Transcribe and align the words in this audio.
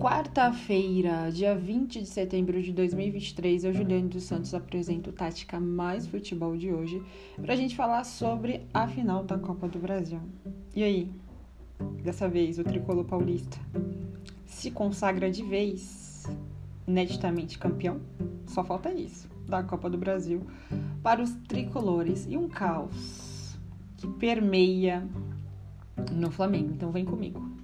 quarta-feira, 0.00 1.30
dia 1.30 1.54
20 1.54 2.00
de 2.00 2.06
setembro 2.06 2.62
de 2.62 2.72
2023, 2.72 3.64
eu, 3.64 3.72
Juliane 3.74 4.08
dos 4.08 4.22
Santos, 4.22 4.54
apresento 4.54 5.12
Tática 5.12 5.60
Mais 5.60 6.06
Futebol 6.06 6.56
de 6.56 6.72
hoje 6.72 7.02
para 7.36 7.52
a 7.52 7.56
gente 7.56 7.76
falar 7.76 8.04
sobre 8.04 8.62
a 8.72 8.88
final 8.88 9.22
da 9.22 9.38
Copa 9.38 9.68
do 9.68 9.78
Brasil. 9.78 10.18
E 10.74 10.82
aí, 10.82 11.10
dessa 12.02 12.26
vez 12.30 12.58
o 12.58 12.64
tricolor 12.64 13.04
paulista 13.04 13.58
se 14.46 14.70
consagra 14.70 15.30
de 15.30 15.42
vez, 15.42 16.26
ineditamente 16.88 17.58
campeão? 17.58 18.00
Só 18.46 18.64
falta 18.64 18.90
isso, 18.90 19.28
da 19.46 19.62
Copa 19.62 19.90
do 19.90 19.98
Brasil 19.98 20.46
para 21.02 21.22
os 21.22 21.34
tricolores 21.46 22.26
e 22.26 22.38
um 22.38 22.48
caos 22.48 23.54
que 23.98 24.06
permeia 24.06 25.06
no 26.10 26.30
Flamengo. 26.30 26.72
Então 26.72 26.90
vem 26.90 27.04
comigo. 27.04 27.59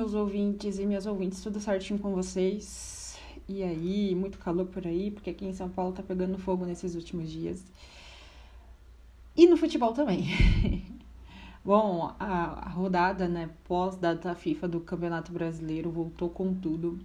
Meus 0.00 0.14
ouvintes 0.14 0.78
e 0.78 0.86
minhas 0.86 1.04
ouvintes, 1.04 1.42
tudo 1.42 1.60
certinho 1.60 1.98
com 1.98 2.14
vocês? 2.14 3.18
E 3.46 3.62
aí, 3.62 4.14
muito 4.14 4.38
calor 4.38 4.64
por 4.64 4.86
aí, 4.86 5.10
porque 5.10 5.28
aqui 5.28 5.44
em 5.44 5.52
São 5.52 5.68
Paulo 5.68 5.92
tá 5.92 6.02
pegando 6.02 6.38
fogo 6.38 6.64
nesses 6.64 6.94
últimos 6.94 7.30
dias. 7.30 7.62
E 9.36 9.46
no 9.46 9.58
futebol 9.58 9.92
também. 9.92 10.24
Bom, 11.62 12.14
a, 12.18 12.66
a 12.66 12.68
rodada, 12.70 13.28
né, 13.28 13.50
pós-data 13.68 14.34
FIFA 14.34 14.68
do 14.68 14.80
Campeonato 14.80 15.32
Brasileiro 15.32 15.90
voltou 15.90 16.30
com 16.30 16.54
tudo. 16.54 16.98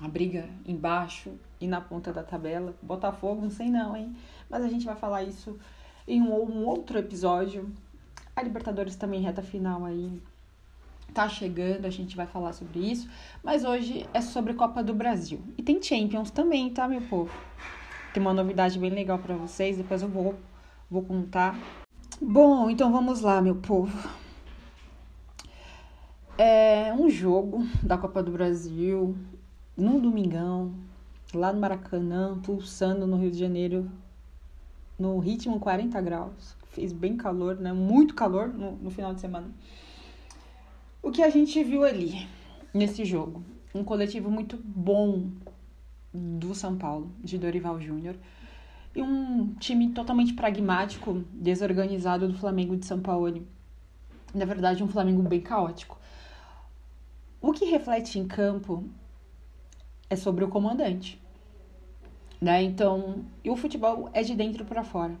A 0.00 0.08
briga 0.08 0.50
embaixo 0.66 1.30
e 1.60 1.68
na 1.68 1.80
ponta 1.80 2.12
da 2.12 2.24
tabela. 2.24 2.74
Botafogo, 2.82 3.42
não 3.42 3.50
sei 3.50 3.70
não, 3.70 3.96
hein? 3.96 4.16
Mas 4.50 4.64
a 4.64 4.68
gente 4.68 4.84
vai 4.84 4.96
falar 4.96 5.22
isso 5.22 5.56
em 6.06 6.20
um, 6.20 6.34
um 6.34 6.66
outro 6.66 6.98
episódio. 6.98 7.70
A 8.34 8.42
Libertadores 8.42 8.96
também 8.96 9.20
reta 9.20 9.40
final 9.40 9.84
aí 9.84 10.20
tá 11.12 11.28
chegando, 11.28 11.84
a 11.84 11.90
gente 11.90 12.16
vai 12.16 12.26
falar 12.26 12.52
sobre 12.52 12.80
isso, 12.80 13.08
mas 13.42 13.64
hoje 13.64 14.06
é 14.12 14.20
sobre 14.20 14.54
Copa 14.54 14.82
do 14.82 14.94
Brasil. 14.94 15.40
E 15.56 15.62
tem 15.62 15.82
Champions 15.82 16.30
também, 16.30 16.70
tá, 16.70 16.86
meu 16.86 17.00
povo? 17.02 17.30
Tem 18.12 18.20
uma 18.20 18.32
novidade 18.32 18.78
bem 18.78 18.90
legal 18.90 19.18
para 19.18 19.34
vocês, 19.34 19.76
depois 19.76 20.02
eu 20.02 20.08
vou 20.08 20.34
vou 20.90 21.02
contar. 21.02 21.58
Bom, 22.20 22.70
então 22.70 22.90
vamos 22.90 23.20
lá, 23.20 23.40
meu 23.40 23.56
povo. 23.56 23.96
É 26.36 26.92
um 26.94 27.10
jogo 27.10 27.66
da 27.82 27.98
Copa 27.98 28.22
do 28.22 28.30
Brasil, 28.30 29.16
num 29.76 30.00
domingão, 30.00 30.72
lá 31.34 31.52
no 31.52 31.60
Maracanã, 31.60 32.38
pulsando 32.40 33.06
no 33.06 33.16
Rio 33.16 33.30
de 33.30 33.38
Janeiro, 33.38 33.90
no 34.98 35.18
ritmo 35.18 35.60
40 35.60 36.00
graus. 36.00 36.56
Fez 36.70 36.92
bem 36.92 37.16
calor, 37.16 37.56
né? 37.56 37.72
Muito 37.72 38.14
calor 38.14 38.48
no, 38.48 38.72
no 38.76 38.90
final 38.90 39.14
de 39.14 39.20
semana. 39.20 39.48
O 41.00 41.12
que 41.12 41.22
a 41.22 41.30
gente 41.30 41.62
viu 41.62 41.84
ali 41.84 42.26
nesse 42.74 43.04
jogo? 43.04 43.44
Um 43.72 43.84
coletivo 43.84 44.30
muito 44.30 44.56
bom 44.56 45.30
do 46.12 46.54
São 46.56 46.76
Paulo, 46.76 47.12
de 47.22 47.38
Dorival 47.38 47.80
Júnior, 47.80 48.16
e 48.96 49.00
um 49.00 49.54
time 49.54 49.90
totalmente 49.90 50.34
pragmático, 50.34 51.24
desorganizado 51.32 52.26
do 52.26 52.36
Flamengo 52.36 52.76
de 52.76 52.84
São 52.84 52.98
Paulo. 52.98 53.46
Na 54.34 54.44
verdade, 54.44 54.82
um 54.82 54.88
Flamengo 54.88 55.22
bem 55.22 55.40
caótico. 55.40 55.96
O 57.40 57.52
que 57.52 57.64
reflete 57.64 58.18
em 58.18 58.26
campo 58.26 58.84
é 60.10 60.16
sobre 60.16 60.42
o 60.42 60.48
comandante. 60.48 61.22
Né? 62.40 62.60
Então, 62.64 63.24
e 63.44 63.50
o 63.50 63.56
futebol 63.56 64.10
é 64.12 64.22
de 64.24 64.34
dentro 64.34 64.64
para 64.64 64.82
fora. 64.82 65.16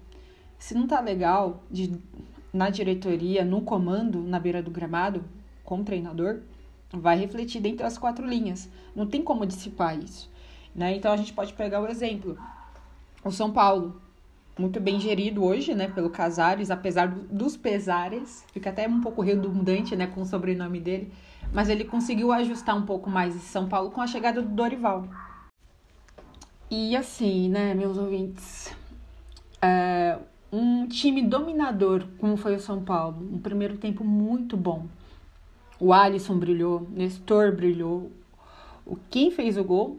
Se 0.58 0.74
não 0.74 0.88
tá 0.88 1.00
legal 1.00 1.62
de, 1.70 1.96
na 2.52 2.68
diretoria, 2.68 3.44
no 3.44 3.62
comando, 3.62 4.20
na 4.20 4.40
beira 4.40 4.60
do 4.60 4.72
gramado, 4.72 5.24
com 5.68 5.80
o 5.80 5.84
treinador, 5.84 6.40
vai 6.90 7.18
refletir 7.18 7.60
dentro 7.60 7.84
das 7.84 7.98
quatro 7.98 8.26
linhas. 8.26 8.70
Não 8.96 9.06
tem 9.06 9.22
como 9.22 9.44
dissipar 9.44 9.98
isso. 9.98 10.30
Né? 10.74 10.96
Então 10.96 11.12
a 11.12 11.16
gente 11.18 11.34
pode 11.34 11.52
pegar 11.52 11.82
o 11.82 11.86
exemplo. 11.86 12.38
O 13.22 13.30
São 13.30 13.52
Paulo, 13.52 14.00
muito 14.58 14.80
bem 14.80 14.98
gerido 14.98 15.44
hoje, 15.44 15.74
né, 15.74 15.86
pelo 15.88 16.08
Casares, 16.08 16.70
apesar 16.70 17.08
dos 17.08 17.54
pesares, 17.54 18.46
fica 18.50 18.70
até 18.70 18.88
um 18.88 19.02
pouco 19.02 19.20
redundante, 19.20 19.94
né, 19.94 20.06
com 20.06 20.22
o 20.22 20.24
sobrenome 20.24 20.80
dele, 20.80 21.12
mas 21.52 21.68
ele 21.68 21.84
conseguiu 21.84 22.32
ajustar 22.32 22.74
um 22.74 22.86
pouco 22.86 23.10
mais 23.10 23.36
esse 23.36 23.48
São 23.48 23.68
Paulo 23.68 23.90
com 23.90 24.00
a 24.00 24.06
chegada 24.06 24.40
do 24.40 24.48
Dorival. 24.48 25.06
E 26.70 26.96
assim, 26.96 27.50
né, 27.50 27.74
meus 27.74 27.98
ouvintes, 27.98 28.72
é, 29.60 30.18
um 30.50 30.86
time 30.86 31.22
dominador 31.22 32.06
como 32.18 32.36
foi 32.36 32.54
o 32.54 32.60
São 32.60 32.82
Paulo, 32.82 33.28
um 33.30 33.38
primeiro 33.38 33.76
tempo 33.76 34.02
muito 34.02 34.56
bom, 34.56 34.86
o 35.80 35.92
Alisson 35.92 36.38
brilhou, 36.38 36.88
Nestor 36.90 37.54
brilhou. 37.54 38.10
O 38.84 38.96
quem 39.10 39.30
fez 39.30 39.56
o 39.56 39.64
gol? 39.64 39.98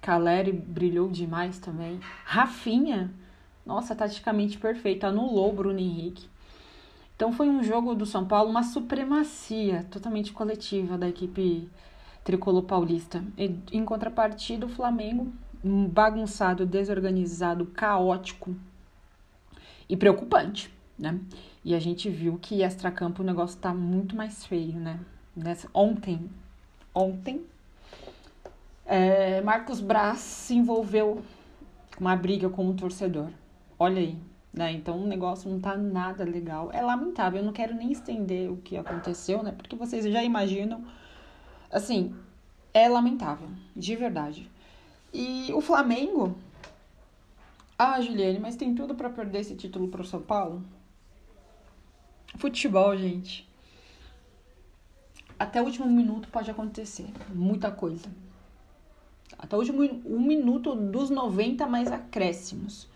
Caleri 0.00 0.52
brilhou 0.52 1.08
demais 1.08 1.58
também. 1.58 2.00
Rafinha, 2.24 3.12
nossa, 3.64 3.94
taticamente 3.94 4.58
perfeito, 4.58 5.04
anulou 5.04 5.50
o 5.50 5.54
Bruno 5.54 5.78
Henrique. 5.78 6.28
Então 7.14 7.32
foi 7.32 7.48
um 7.48 7.62
jogo 7.62 7.94
do 7.94 8.04
São 8.04 8.26
Paulo, 8.26 8.50
uma 8.50 8.64
supremacia 8.64 9.86
totalmente 9.90 10.32
coletiva 10.32 10.98
da 10.98 11.08
equipe 11.08 11.68
tricolor 12.24 12.64
paulista. 12.64 13.22
E, 13.38 13.54
em 13.70 13.84
contrapartida, 13.84 14.66
o 14.66 14.68
Flamengo, 14.68 15.32
um 15.62 15.86
bagunçado, 15.86 16.66
desorganizado, 16.66 17.66
caótico 17.66 18.56
e 19.88 19.96
preocupante, 19.96 20.72
né? 20.98 21.20
E 21.64 21.76
a 21.76 21.78
gente 21.78 22.10
viu 22.10 22.38
que 22.42 22.62
extra-campo 22.62 23.22
o 23.22 23.26
negócio 23.26 23.60
tá 23.60 23.72
muito 23.72 24.16
mais 24.16 24.44
feio, 24.44 24.80
né? 24.80 24.98
Nessa, 25.34 25.68
ontem, 25.72 26.30
ontem, 26.94 27.46
é, 28.84 29.40
Marcos 29.40 29.80
Braz 29.80 30.18
se 30.20 30.54
envolveu 30.54 31.22
com 31.96 32.04
uma 32.04 32.14
briga 32.14 32.50
com 32.50 32.66
um 32.66 32.76
torcedor. 32.76 33.30
Olha 33.78 33.98
aí, 33.98 34.18
né? 34.52 34.72
Então 34.72 34.98
o 35.02 35.06
negócio 35.06 35.50
não 35.50 35.58
tá 35.58 35.74
nada 35.76 36.22
legal. 36.24 36.70
É 36.72 36.82
lamentável, 36.82 37.40
eu 37.40 37.46
não 37.46 37.52
quero 37.52 37.74
nem 37.74 37.90
estender 37.90 38.50
o 38.50 38.58
que 38.58 38.76
aconteceu, 38.76 39.42
né? 39.42 39.52
Porque 39.52 39.74
vocês 39.74 40.04
já 40.04 40.22
imaginam. 40.22 40.84
Assim, 41.70 42.14
é 42.74 42.86
lamentável, 42.88 43.48
de 43.74 43.96
verdade. 43.96 44.50
E 45.12 45.50
o 45.54 45.60
Flamengo. 45.62 46.36
Ah, 47.78 48.00
Juliane, 48.00 48.38
mas 48.38 48.56
tem 48.56 48.74
tudo 48.74 48.94
para 48.94 49.08
perder 49.08 49.40
esse 49.40 49.56
título 49.56 49.88
pro 49.88 50.04
São 50.04 50.20
Paulo? 50.20 50.62
Futebol, 52.36 52.96
gente. 52.96 53.48
Até 55.42 55.60
o 55.60 55.64
último 55.64 55.88
minuto 55.88 56.28
pode 56.28 56.48
acontecer. 56.48 57.06
Muita 57.34 57.68
coisa. 57.68 58.08
Até 59.36 59.56
o 59.56 59.58
último 59.58 59.82
um 60.06 60.20
minuto 60.20 60.72
dos 60.76 61.10
90 61.10 61.66
mais 61.66 61.90
acréscimos. 61.90 62.88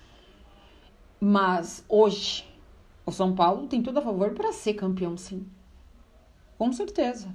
Mas 1.21 1.85
hoje, 1.89 2.49
o 3.05 3.11
São 3.11 3.35
Paulo 3.35 3.67
tem 3.67 3.83
tudo 3.83 3.99
a 3.99 4.03
favor 4.03 4.31
para 4.31 4.53
ser 4.53 4.75
campeão, 4.75 5.17
sim. 5.17 5.45
Com 6.57 6.73
certeza. 6.73 7.35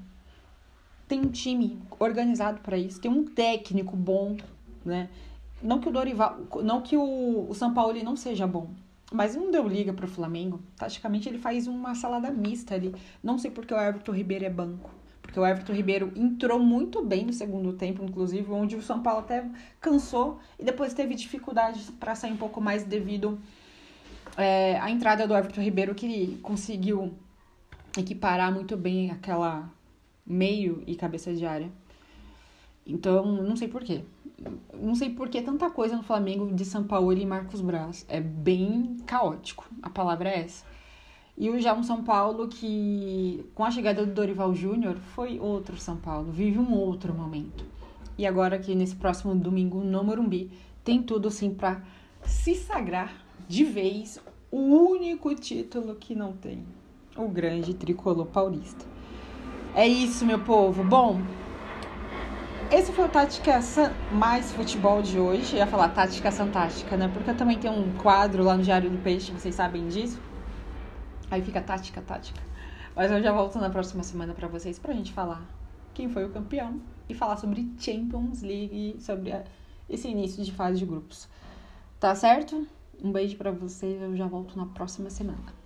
Tem 1.09 1.19
um 1.19 1.29
time 1.29 1.77
organizado 1.99 2.61
para 2.61 2.77
isso, 2.77 3.01
tem 3.01 3.11
um 3.11 3.25
técnico 3.25 3.97
bom, 3.97 4.37
né? 4.85 5.09
Não 5.61 5.81
que 5.81 5.89
o 5.89 5.91
Dorival, 5.91 6.39
não 6.63 6.81
que 6.81 6.95
o, 6.95 7.47
o 7.49 7.53
São 7.53 7.73
Paulo 7.73 8.01
não 8.01 8.15
seja 8.15 8.47
bom, 8.47 8.69
mas 9.11 9.35
não 9.35 9.51
deu 9.51 9.67
liga 9.67 9.91
pro 9.91 10.07
Flamengo. 10.07 10.61
Taticamente 10.77 11.27
ele 11.27 11.37
faz 11.37 11.67
uma 11.67 11.95
salada 11.95 12.31
mista 12.31 12.75
ali. 12.75 12.95
Não 13.21 13.37
sei 13.37 13.51
porque 13.51 13.73
o 13.73 13.77
Everton 13.77 14.13
Ribeiro 14.13 14.45
é 14.45 14.49
banco. 14.49 15.00
Porque 15.31 15.39
o 15.39 15.47
Everton 15.47 15.71
Ribeiro 15.71 16.11
entrou 16.13 16.59
muito 16.59 17.01
bem 17.01 17.25
no 17.25 17.31
segundo 17.31 17.71
tempo, 17.71 18.03
inclusive, 18.03 18.51
onde 18.51 18.75
o 18.75 18.81
São 18.81 19.01
Paulo 19.01 19.21
até 19.21 19.49
cansou 19.79 20.39
e 20.59 20.65
depois 20.65 20.93
teve 20.93 21.15
dificuldades 21.15 21.89
para 21.91 22.15
sair 22.15 22.33
um 22.33 22.37
pouco 22.37 22.59
mais 22.59 22.83
devido 22.83 23.39
é, 24.35 24.77
à 24.77 24.91
entrada 24.91 25.25
do 25.25 25.33
Everton 25.33 25.61
Ribeiro, 25.61 25.95
que 25.95 26.37
conseguiu 26.43 27.13
equiparar 27.97 28.51
muito 28.53 28.75
bem 28.75 29.09
aquela 29.09 29.71
meio 30.27 30.83
e 30.85 30.95
cabeça 30.95 31.33
de 31.33 31.45
área. 31.45 31.71
Então, 32.85 33.25
não 33.25 33.55
sei 33.55 33.69
porquê 33.69 34.03
não 34.73 34.95
sei 34.95 35.11
por 35.11 35.29
que 35.29 35.41
tanta 35.41 35.69
coisa 35.69 35.95
no 35.95 36.03
Flamengo 36.03 36.51
de 36.51 36.65
São 36.65 36.83
Paulo 36.83 37.13
e 37.13 37.25
Marcos 37.25 37.61
Braz. 37.61 38.05
É 38.09 38.19
bem 38.19 38.97
caótico, 39.05 39.69
a 39.81 39.89
palavra 39.89 40.29
é 40.29 40.39
essa. 40.41 40.65
E 41.37 41.49
o 41.49 41.59
já 41.59 41.73
um 41.73 41.83
São 41.83 42.03
Paulo 42.03 42.47
que, 42.47 43.43
com 43.55 43.63
a 43.63 43.71
chegada 43.71 44.05
do 44.05 44.13
Dorival 44.13 44.53
Júnior, 44.53 44.97
foi 45.15 45.39
outro 45.39 45.77
São 45.77 45.97
Paulo, 45.97 46.31
vive 46.31 46.59
um 46.59 46.73
outro 46.73 47.13
momento. 47.13 47.65
E 48.17 48.25
agora 48.25 48.57
aqui 48.57 48.75
nesse 48.75 48.95
próximo 48.95 49.33
domingo 49.33 49.81
no 49.81 50.03
Morumbi, 50.03 50.51
tem 50.83 51.01
tudo 51.01 51.29
assim 51.29 51.53
para 51.53 51.81
se 52.23 52.53
sagrar 52.55 53.13
de 53.47 53.63
vez 53.63 54.19
o 54.51 54.57
único 54.57 55.33
título 55.33 55.95
que 55.95 56.13
não 56.13 56.33
tem, 56.33 56.63
o 57.15 57.27
grande 57.27 57.73
tricolor 57.73 58.25
paulista. 58.27 58.85
É 59.73 59.87
isso, 59.87 60.25
meu 60.25 60.39
povo. 60.39 60.83
Bom, 60.83 61.21
esse 62.69 62.91
foi 62.91 63.05
o 63.05 63.09
Tática 63.09 63.59
Mais 64.11 64.51
Futebol 64.51 65.01
de 65.01 65.17
hoje. 65.17 65.55
Eu 65.55 65.59
ia 65.59 65.67
falar 65.67 65.89
Tática 65.89 66.31
Fantástica, 66.31 66.95
né? 66.95 67.09
Porque 67.13 67.29
eu 67.29 67.35
também 67.35 67.57
tenho 67.57 67.73
um 67.73 67.91
quadro 67.97 68.43
lá 68.43 68.55
no 68.55 68.63
Diário 68.63 68.89
do 68.89 68.97
Peixe, 68.97 69.31
vocês 69.31 69.55
sabem 69.55 69.87
disso. 69.87 70.19
Aí 71.31 71.41
fica 71.41 71.61
Tática, 71.61 72.01
Tática. 72.01 72.41
Mas 72.93 73.09
eu 73.09 73.23
já 73.23 73.31
volto 73.31 73.57
na 73.57 73.69
próxima 73.69 74.03
semana 74.03 74.33
para 74.33 74.49
vocês 74.49 74.77
pra 74.77 74.93
gente 74.93 75.13
falar 75.13 75.41
quem 75.93 76.09
foi 76.09 76.25
o 76.25 76.29
campeão 76.29 76.81
e 77.07 77.13
falar 77.13 77.37
sobre 77.37 77.73
Champions 77.79 78.41
League, 78.41 78.97
sobre 78.99 79.31
esse 79.89 80.09
início 80.09 80.43
de 80.43 80.51
fase 80.51 80.77
de 80.77 80.85
grupos. 80.85 81.29
Tá 82.01 82.13
certo? 82.15 82.67
Um 83.01 83.13
beijo 83.13 83.37
para 83.37 83.51
vocês, 83.51 84.01
eu 84.01 84.15
já 84.15 84.27
volto 84.27 84.57
na 84.57 84.65
próxima 84.65 85.09
semana. 85.09 85.60